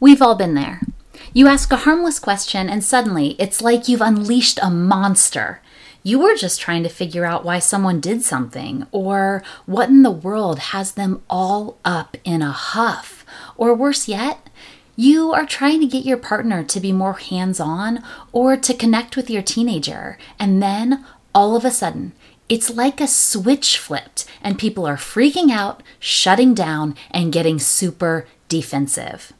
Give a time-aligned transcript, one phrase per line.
[0.00, 0.80] We've all been there.
[1.32, 5.60] You ask a harmless question, and suddenly it's like you've unleashed a monster.
[6.02, 10.10] You were just trying to figure out why someone did something, or what in the
[10.10, 13.24] world has them all up in a huff.
[13.56, 14.50] Or worse yet,
[14.96, 18.02] you are trying to get your partner to be more hands on
[18.32, 21.04] or to connect with your teenager, and then
[21.34, 22.12] all of a sudden,
[22.48, 28.26] it's like a switch flipped, and people are freaking out, shutting down, and getting super
[28.48, 29.32] defensive.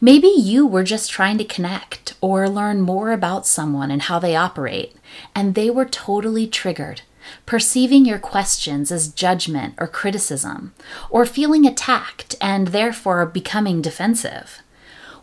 [0.00, 4.36] Maybe you were just trying to connect or learn more about someone and how they
[4.36, 4.96] operate,
[5.34, 7.02] and they were totally triggered,
[7.46, 10.74] perceiving your questions as judgment or criticism,
[11.10, 14.62] or feeling attacked and therefore becoming defensive.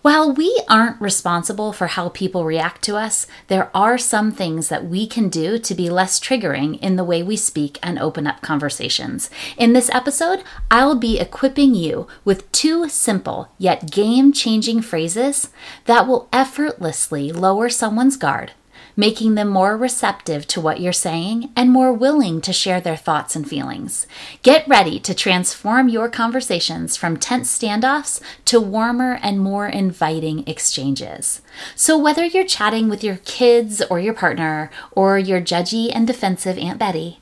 [0.02, 4.86] While we aren't responsible for how people react to us, there are some things that
[4.88, 8.42] we can do to be less triggering in the way we speak and open up
[8.42, 9.30] conversations.
[9.58, 15.50] In this episode, I'll be equipping you with two simple yet game changing phrases
[15.86, 18.54] that will effortlessly lower someone's guard
[18.96, 23.36] making them more receptive to what you're saying and more willing to share their thoughts
[23.36, 24.08] and feelings.
[24.44, 31.42] Get ready to transform your conversations from tense standoffs to warmer and more inviting exchanges.
[31.76, 36.58] So, whether you're chatting with your kids or your partner, or your judgy and defensive
[36.58, 37.20] Aunt Betty,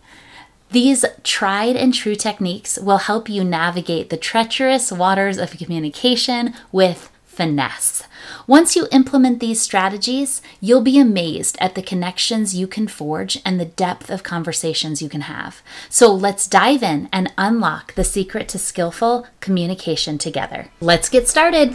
[0.71, 7.08] these tried and true techniques will help you navigate the treacherous waters of communication with
[7.39, 8.03] finesse.
[8.47, 13.57] Once you implement these strategies, you'll be amazed at the connections you can forge and
[13.57, 15.61] the depth of conversations you can have.
[15.87, 20.67] So let's dive in and unlock the secret to skillful communication together.
[20.81, 21.73] Let's get started.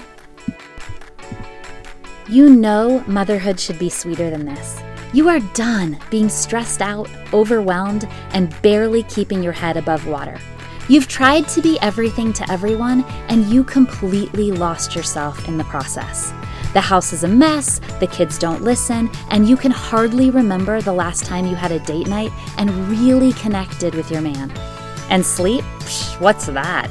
[2.28, 4.78] You know motherhood should be sweeter than this.
[5.14, 10.38] You are done being stressed out, overwhelmed, and barely keeping your head above water.
[10.86, 16.30] You've tried to be everything to everyone, and you completely lost yourself in the process.
[16.74, 20.92] The house is a mess, the kids don't listen, and you can hardly remember the
[20.92, 24.50] last time you had a date night and really connected with your man.
[25.08, 25.64] And sleep?
[25.80, 26.90] Psh, what's that?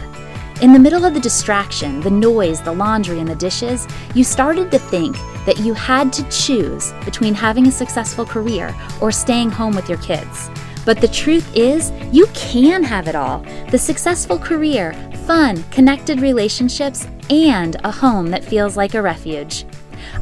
[0.64, 4.72] In the middle of the distraction, the noise, the laundry, and the dishes, you started
[4.72, 5.16] to think
[5.46, 10.00] that you had to choose between having a successful career or staying home with your
[10.00, 10.50] kids.
[10.86, 14.94] But the truth is, you can have it all the successful career,
[15.26, 19.66] fun, connected relationships, and a home that feels like a refuge.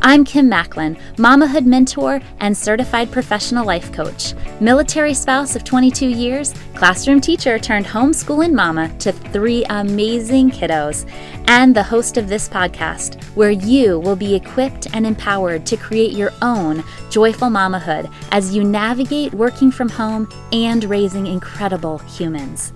[0.02, 6.54] I'm Kim Macklin, mamahood mentor and certified professional life coach, military spouse of 22 years,
[6.76, 11.10] classroom teacher turned homeschooling mama to three amazing kiddos,
[11.48, 16.14] and the host of this podcast, where you will be equipped and empowered to create
[16.14, 22.74] your own joyful mamahood as you navigate working from home and raising incredible humans.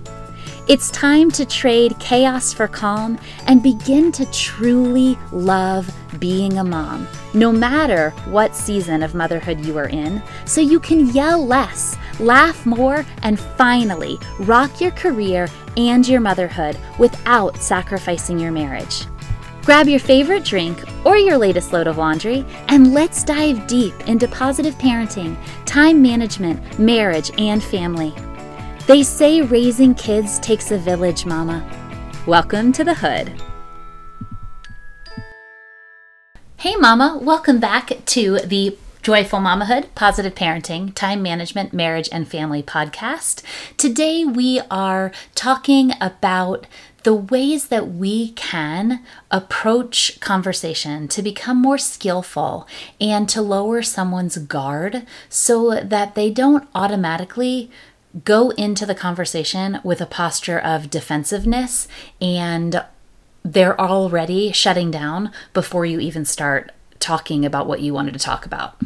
[0.68, 5.88] It's time to trade chaos for calm and begin to truly love
[6.18, 11.06] being a mom, no matter what season of motherhood you are in, so you can
[11.10, 15.46] yell less, laugh more, and finally rock your career
[15.76, 19.06] and your motherhood without sacrificing your marriage.
[19.62, 24.26] Grab your favorite drink or your latest load of laundry, and let's dive deep into
[24.26, 28.12] positive parenting, time management, marriage, and family.
[28.86, 31.60] They say raising kids takes a village, Mama.
[32.24, 33.32] Welcome to the Hood.
[36.58, 42.62] Hey, Mama, welcome back to the Joyful Mamahood, Positive Parenting, Time Management, Marriage, and Family
[42.62, 43.42] podcast.
[43.76, 46.68] Today we are talking about
[47.02, 52.68] the ways that we can approach conversation to become more skillful
[53.00, 57.68] and to lower someone's guard so that they don't automatically
[58.24, 61.86] go into the conversation with a posture of defensiveness
[62.20, 62.84] and
[63.42, 68.44] they're already shutting down before you even start talking about what you wanted to talk
[68.44, 68.80] about.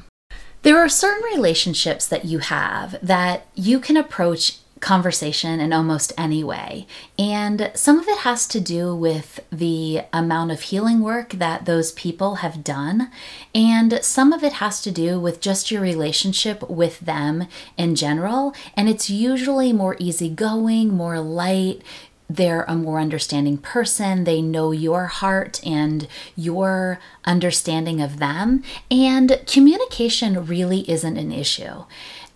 [0.62, 6.42] There are certain relationships that you have that you can approach conversation in almost any
[6.42, 6.86] way.
[7.18, 11.92] And some of it has to do with the amount of healing work that those
[11.92, 13.10] people have done.
[13.54, 17.46] And some of it has to do with just your relationship with them
[17.76, 18.54] in general.
[18.74, 21.82] And it's usually more easygoing, more light.
[22.28, 24.22] They're a more understanding person.
[24.22, 26.06] They know your heart and
[26.36, 28.62] your understanding of them.
[28.88, 31.84] And communication really isn't an issue.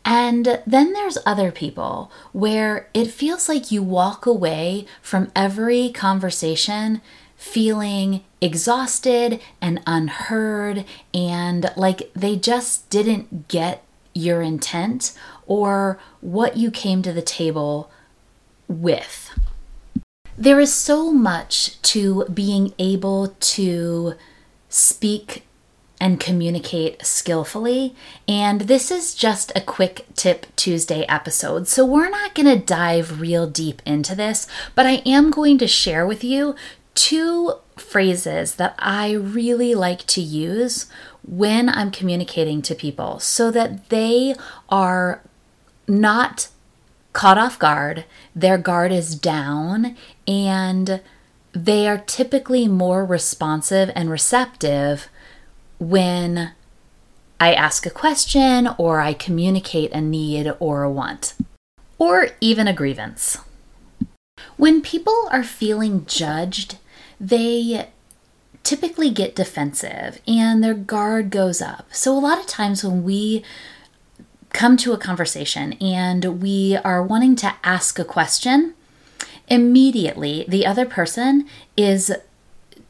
[0.05, 7.01] And then there's other people where it feels like you walk away from every conversation
[7.37, 13.83] feeling exhausted and unheard and like they just didn't get
[14.15, 15.13] your intent
[15.47, 17.91] or what you came to the table
[18.69, 19.31] with.
[20.37, 24.15] There is so much to being able to
[24.69, 25.44] speak
[26.05, 27.97] and communicate skillfully.
[28.29, 31.67] And this is just a quick tip Tuesday episode.
[31.67, 35.67] So we're not going to dive real deep into this, but I am going to
[35.67, 36.57] share with you
[36.95, 40.91] two phrases that I really like to use
[41.27, 44.35] when I'm communicating to people so that they
[44.69, 45.23] are
[45.89, 46.49] not
[47.15, 48.05] caught off guard,
[48.37, 49.97] their guard is down,
[50.29, 51.01] and
[51.55, 55.09] they are typically more responsive and receptive
[55.91, 56.53] when
[57.41, 61.35] I ask a question or I communicate a need or a want,
[61.99, 63.39] or even a grievance.
[64.57, 66.79] When people are feeling judged,
[67.21, 67.89] they
[68.63, 71.93] typically get defensive and their guard goes up.
[71.93, 73.45] So, a lot of times when we
[74.53, 78.75] come to a conversation and we are wanting to ask a question,
[79.49, 81.47] immediately the other person
[81.77, 82.13] is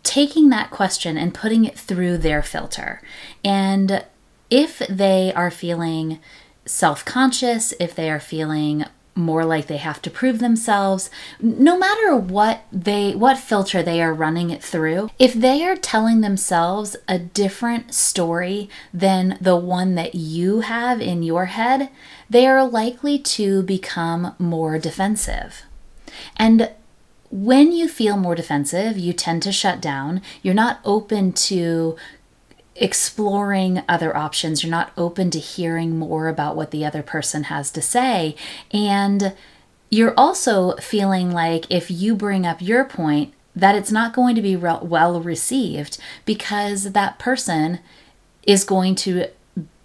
[0.05, 3.03] taking that question and putting it through their filter.
[3.43, 4.05] And
[4.51, 6.21] if they are feeling
[6.67, 8.85] self conscious, if they are feeling
[9.17, 11.09] more like they have to prove themselves
[11.41, 16.21] no matter what they what filter they are running it through if they are telling
[16.21, 21.89] themselves a different story than the one that you have in your head
[22.29, 25.63] they are likely to become more defensive
[26.37, 26.71] and
[27.37, 31.97] when you feel more defensive you tend to shut down you're not open to
[32.77, 34.63] exploring other options.
[34.63, 38.35] You're not open to hearing more about what the other person has to say.
[38.73, 39.35] And
[39.91, 44.43] you're also feeling like if you bring up your point, that it's not going to
[44.43, 47.79] be re- well received because that person
[48.43, 49.29] is going to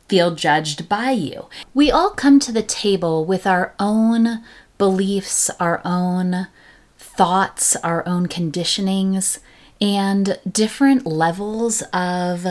[0.08, 1.48] feel judged by you.
[1.76, 4.44] We all come to the table with our own
[4.80, 6.48] beliefs, our own
[7.20, 9.40] thoughts, our own conditionings,
[9.82, 12.46] and different levels of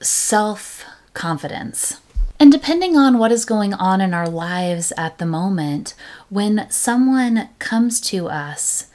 [0.00, 0.84] self
[1.14, 2.00] confidence.
[2.38, 5.94] And depending on what is going on in our lives at the moment,
[6.28, 8.86] when someone comes to us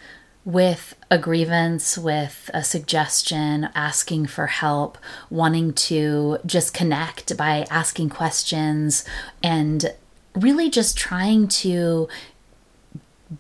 [0.46, 4.98] with a grievance, with a suggestion, asking for help,
[5.30, 9.04] wanting to just connect by asking questions,
[9.44, 9.94] and
[10.34, 12.08] really just trying to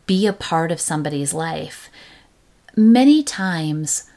[0.05, 1.89] be a part of somebody's life,
[2.75, 4.09] many times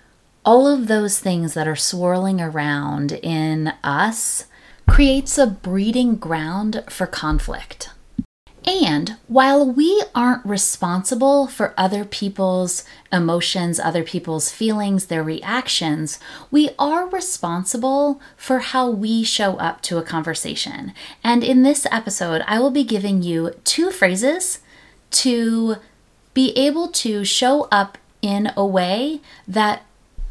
[0.44, 4.47] all of those things that are swirling around in us
[4.88, 7.91] creates a breeding ground for conflict.
[8.67, 16.19] And while we aren't responsible for other people's emotions, other people's feelings, their reactions,
[16.50, 20.94] we are responsible for how we show up to a conversation.
[21.23, 24.61] And in this episode, I will be giving you two phrases
[25.14, 25.76] to
[26.34, 29.84] be able to show up in a way that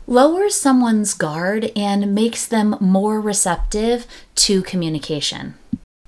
[0.06, 5.56] lowers someone's guard and makes them more receptive to communication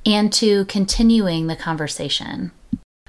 [0.05, 2.51] and to continuing the conversation.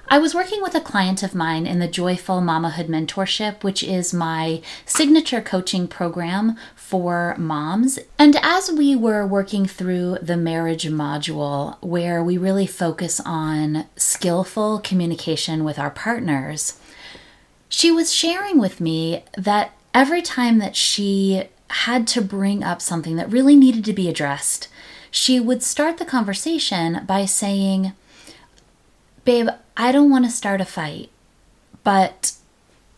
[0.08, 4.14] I was working with a client of mine in the Joyful Mamahood Mentorship, which is
[4.14, 7.98] my signature coaching program for moms.
[8.16, 14.78] And as we were working through the marriage module, where we really focus on skillful
[14.78, 16.78] communication with our partners,
[17.68, 23.16] she was sharing with me that every time that she had to bring up something
[23.16, 24.68] that really needed to be addressed,
[25.10, 27.92] she would start the conversation by saying,
[29.24, 31.10] Babe, I don't want to start a fight,
[31.84, 32.32] but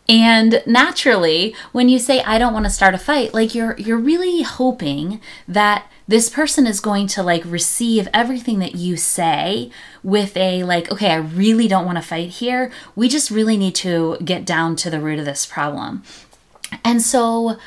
[0.09, 3.97] and naturally, when you say I don't want to start a fight, like you're you're
[3.97, 9.69] really hoping that this person is going to like receive everything that you say
[10.01, 12.71] with a like okay, I really don't want to fight here.
[12.95, 16.01] We just really need to get down to the root of this problem.
[16.83, 17.57] And so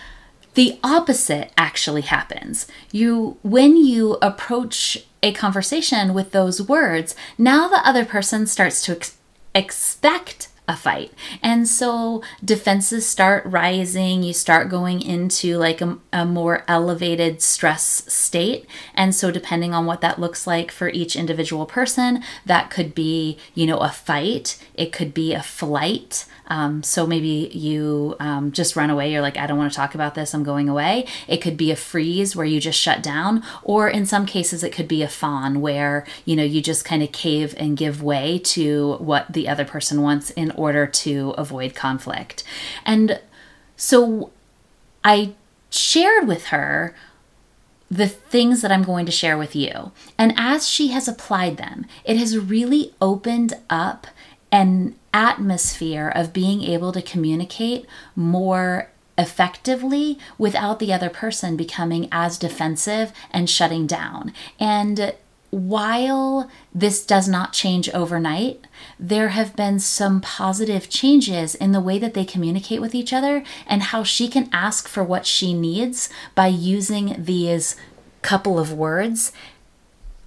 [0.54, 2.66] the opposite actually happens.
[2.90, 8.96] You when you approach a conversation with those words, now the other person starts to
[8.96, 9.16] ex-
[9.54, 11.12] expect a fight.
[11.42, 14.22] And so defenses start rising.
[14.22, 18.66] You start going into like a, a, more elevated stress state.
[18.94, 23.38] And so, depending on what that looks like for each individual person, that could be,
[23.54, 26.26] you know, a fight, it could be a flight.
[26.52, 29.10] Um, so maybe you um, just run away.
[29.10, 30.34] You're like, I don't want to talk about this.
[30.34, 31.06] I'm going away.
[31.26, 34.70] It could be a freeze where you just shut down, or in some cases, it
[34.70, 38.38] could be a fawn where you know you just kind of cave and give way
[38.38, 42.44] to what the other person wants in order to avoid conflict.
[42.84, 43.18] And
[43.74, 44.30] so
[45.02, 45.32] I
[45.70, 46.94] shared with her
[47.90, 49.92] the things that I'm going to share with you.
[50.18, 54.06] And as she has applied them, it has really opened up
[54.52, 62.38] an atmosphere of being able to communicate more effectively without the other person becoming as
[62.38, 64.32] defensive and shutting down.
[64.60, 65.14] And
[65.50, 68.66] while this does not change overnight,
[68.98, 73.44] there have been some positive changes in the way that they communicate with each other
[73.66, 77.76] and how she can ask for what she needs by using these
[78.22, 79.32] couple of words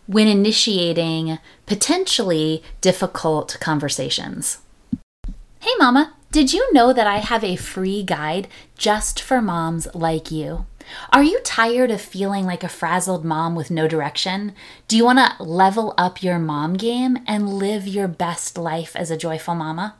[0.07, 4.59] when initiating potentially difficult conversations.
[5.59, 8.47] Hey, Mama, did you know that I have a free guide
[8.77, 10.65] just for moms like you?
[11.11, 14.53] Are you tired of feeling like a frazzled mom with no direction?
[14.87, 19.09] Do you want to level up your mom game and live your best life as
[19.09, 19.95] a joyful mama?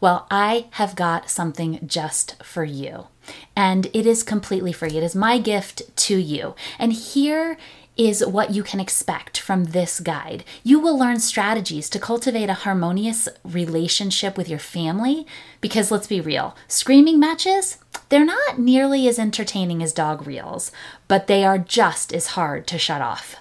[0.00, 3.06] Well, I have got something just for you.
[3.54, 4.96] And it is completely free.
[4.96, 6.54] It is my gift to you.
[6.78, 7.56] And here
[7.96, 10.44] is what you can expect from this guide.
[10.62, 15.26] You will learn strategies to cultivate a harmonious relationship with your family
[15.60, 20.70] because let's be real, screaming matches, they're not nearly as entertaining as dog reels,
[21.08, 23.36] but they are just as hard to shut off.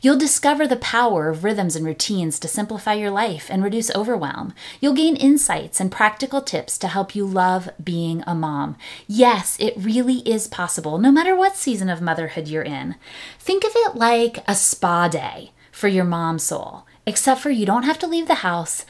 [0.00, 4.54] You'll discover the power of rhythms and routines to simplify your life and reduce overwhelm.
[4.80, 8.76] You'll gain insights and practical tips to help you love being a mom.
[9.06, 12.96] Yes, it really is possible, no matter what season of motherhood you're in.
[13.38, 17.82] Think of it like a spa day for your mom soul, except for you don't
[17.82, 18.86] have to leave the house,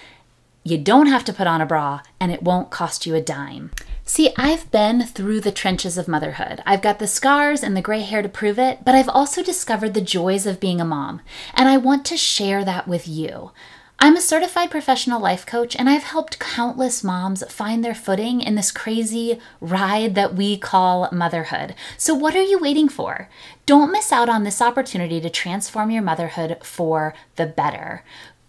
[0.65, 3.71] you don't have to put on a bra, and it won't cost you a dime.
[4.07, 6.63] See, I've been through the trenches of motherhood.
[6.65, 9.93] I've got the scars and the gray hair to prove it, but I've also discovered
[9.93, 11.21] the joys of being a mom,
[11.53, 13.51] and I want to share that with you.
[13.99, 18.55] I'm a certified professional life coach, and I've helped countless moms find their footing in
[18.55, 21.75] this crazy ride that we call motherhood.
[21.97, 23.29] So, what are you waiting for?
[23.67, 28.05] Don't miss out on this opportunity to transform your motherhood for the better.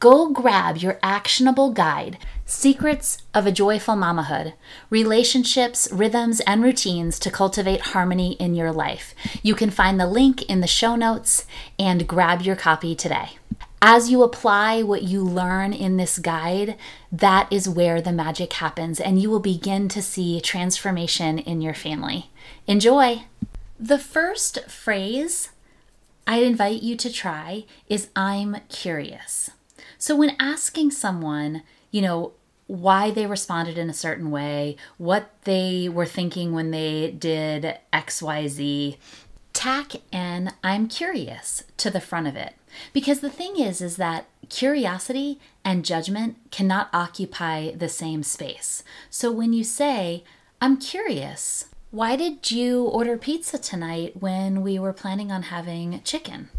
[0.06, 4.54] Go grab your actionable guide, Secrets of a Joyful Mamahood
[4.92, 9.16] Relationships, Rhythms, and Routines to Cultivate Harmony in Your Life.
[9.42, 11.48] You can find the link in the show notes
[11.80, 13.40] and grab your copy today.
[13.82, 16.78] As you apply what you learn in this guide,
[17.12, 21.74] that is where the magic happens, and you will begin to see transformation in your
[21.74, 22.30] family.
[22.68, 23.24] Enjoy!
[23.80, 25.50] The first phrase
[26.28, 29.50] I'd invite you to try is I'm curious.
[30.06, 32.34] So, when asking someone, you know,
[32.68, 38.98] why they responded in a certain way, what they were thinking when they did XYZ,
[39.52, 42.54] tack and I'm curious to the front of it.
[42.94, 48.84] Because the thing is, is that curiosity and judgment cannot occupy the same space.
[49.10, 50.24] So when you say,
[50.62, 56.50] I'm curious, why did you order pizza tonight when we were planning on having chicken?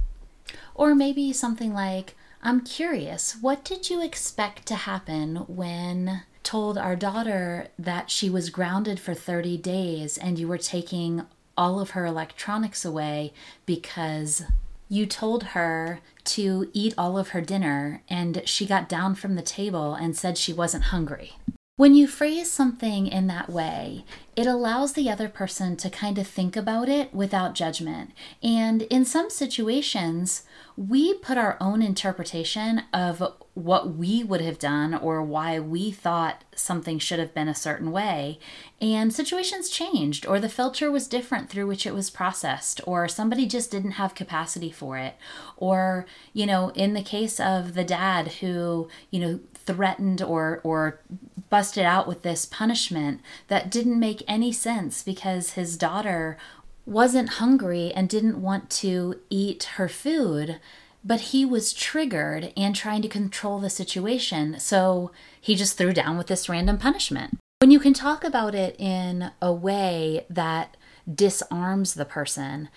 [0.75, 6.95] Or maybe something like, I'm curious, what did you expect to happen when told our
[6.95, 11.27] daughter that she was grounded for 30 days and you were taking
[11.59, 13.33] all of her electronics away
[13.67, 14.45] because
[14.89, 19.43] you told her to eat all of her dinner and she got down from the
[19.43, 21.33] table and said she wasn't hungry.
[21.79, 26.27] When you phrase something in that way, it allows the other person to kind of
[26.27, 28.13] think about it without judgment.
[28.43, 33.23] And in some situations, we put our own interpretation of
[33.57, 37.91] what we would have done or why we thought something should have been a certain
[37.91, 38.39] way.
[38.83, 43.47] And situations changed, or the filter was different through which it was processed, or somebody
[43.47, 45.15] just didn't have capacity for it.
[45.57, 51.01] Or, you know, in the case of the dad who, you know, threatened or or
[51.49, 56.37] busted out with this punishment that didn't make any sense because his daughter
[56.85, 60.61] wasn't hungry and didn't want to eat her food,
[61.07, 64.59] but he was triggered and trying to control the situation.
[64.59, 67.39] So he just threw down with this random punishment.
[67.61, 70.77] When you can talk about it in a way that
[71.13, 72.69] disarms the person,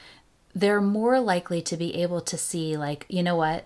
[0.54, 3.66] they're more likely to be able to see, like, you know what?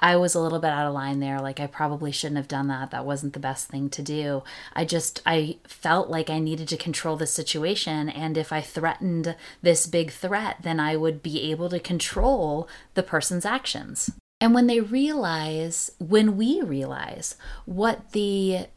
[0.00, 1.40] I was a little bit out of line there.
[1.40, 2.90] Like, I probably shouldn't have done that.
[2.90, 4.42] That wasn't the best thing to do.
[4.72, 8.08] I just, I felt like I needed to control the situation.
[8.08, 13.02] And if I threatened this big threat, then I would be able to control the
[13.02, 14.10] person's actions.
[14.40, 18.68] And when they realize, when we realize what the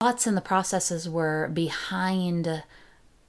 [0.00, 2.62] thoughts and the processes were behind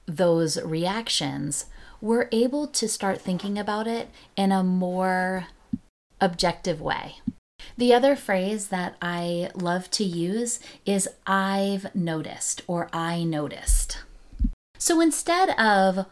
[0.06, 1.66] those reactions,
[2.00, 5.46] we're able to start thinking about it in a more
[6.20, 7.16] objective way.
[7.76, 14.02] The other phrase that I love to use is I've noticed or I noticed.
[14.78, 16.06] So instead of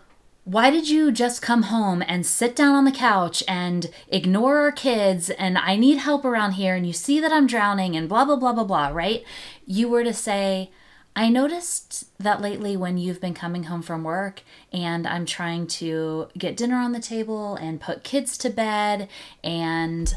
[0.45, 4.73] why did you just come home and sit down on the couch and ignore our
[4.73, 8.25] kids and I need help around here and you see that I'm drowning and blah,
[8.25, 9.25] blah, blah, blah, blah, right?
[9.67, 10.73] You were to say,
[11.15, 14.43] I noticed that lately when you've been coming home from work
[14.73, 19.09] and I'm trying to get dinner on the table and put kids to bed
[19.45, 20.15] and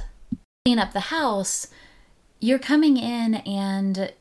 [0.65, 1.67] clean up the house,
[2.39, 4.13] you're coming in and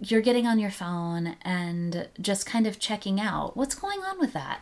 [0.00, 3.56] you're getting on your phone and just kind of checking out.
[3.56, 4.60] What's going on with that?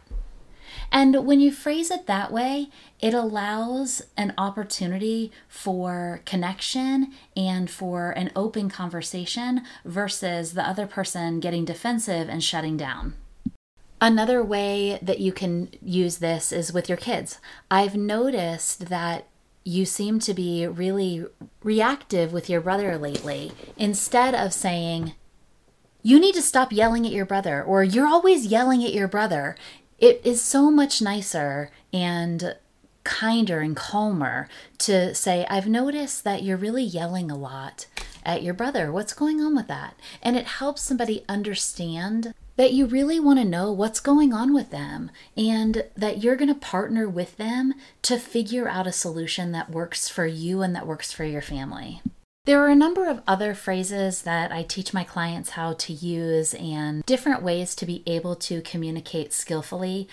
[0.91, 2.69] And when you phrase it that way,
[3.01, 11.41] it allows an opportunity for connection and for an open conversation versus the other person
[11.41, 13.15] getting defensive and shutting down.
[14.01, 17.41] Another way that you can use this is with your kids.
[17.71, 19.27] I've noticed that
[19.65, 21.25] you seem to be really
[21.63, 23.53] reactive with your brother lately.
[23.77, 25.15] Instead of saying,
[26.03, 29.57] you need to stop yelling at your brother, or you're always yelling at your brother,
[29.99, 32.57] it is so much nicer and
[33.05, 34.49] kinder and calmer
[34.79, 37.87] to say, I've noticed that you're really yelling a lot
[38.25, 38.93] at your brother.
[38.93, 39.95] What's going on with that?
[40.23, 44.71] And it helps somebody understand that you really want to know what's going on with
[44.71, 49.71] them and that you're going to partner with them to figure out a solution that
[49.71, 52.01] works for you and that works for your family.
[52.47, 56.55] There are a number of other phrases that I teach my clients how to use
[56.55, 60.09] and different ways to be able to communicate skillfully.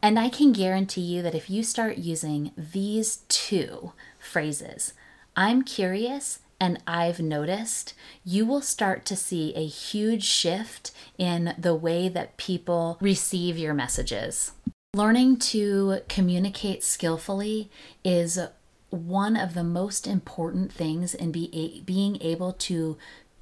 [0.00, 4.94] And I can guarantee you that if you start using these two phrases,
[5.36, 7.92] I'm curious and I've noticed,
[8.24, 13.74] you will start to see a huge shift in the way that people receive your
[13.74, 14.52] messages.
[14.94, 17.70] Learning to communicate skillfully
[18.02, 18.38] is
[18.90, 22.96] one of the most important things in be, being able to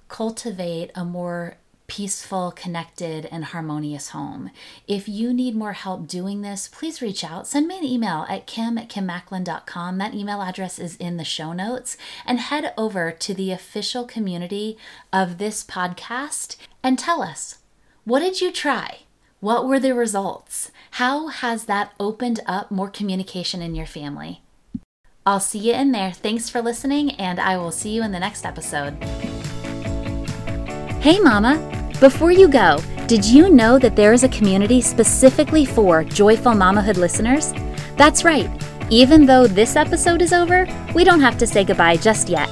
[0.08, 4.50] cultivate a more peaceful, connected, and harmonious home.
[4.88, 7.46] If you need more help doing this, please reach out.
[7.46, 9.98] Send me an email at kim at kimmacklin.com.
[9.98, 11.96] That email address is in the show notes.
[12.24, 14.76] And head over to the official community
[15.12, 17.58] of this podcast and tell us
[18.04, 19.00] what did you try?
[19.40, 20.70] What were the results?
[20.92, 24.42] How has that opened up more communication in your family?
[25.26, 26.12] I'll see you in there.
[26.12, 28.92] Thanks for listening, and I will see you in the next episode.
[31.02, 31.90] Hey, Mama!
[31.98, 36.96] Before you go, did you know that there is a community specifically for Joyful Mamahood
[36.96, 37.52] listeners?
[37.96, 38.48] That's right.
[38.88, 42.48] Even though this episode is over, we don't have to say goodbye just yet.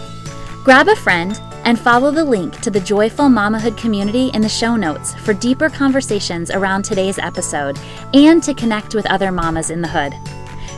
[0.65, 4.75] Grab a friend and follow the link to the Joyful Mamahood community in the show
[4.75, 7.79] notes for deeper conversations around today's episode
[8.15, 10.13] and to connect with other mamas in the hood.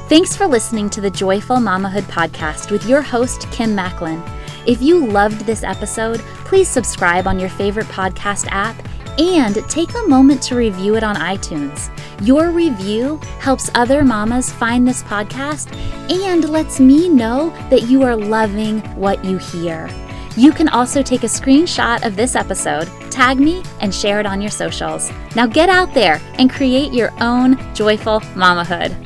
[0.08, 4.22] Thanks for listening to the Joyful Mamahood podcast with your host, Kim Macklin.
[4.64, 8.76] If you loved this episode, please subscribe on your favorite podcast app
[9.18, 11.90] and take a moment to review it on iTunes.
[12.24, 15.74] Your review helps other mamas find this podcast
[16.08, 19.90] and lets me know that you are loving what you hear.
[20.36, 24.40] You can also take a screenshot of this episode, tag me, and share it on
[24.40, 25.10] your socials.
[25.34, 29.05] Now get out there and create your own joyful mamahood.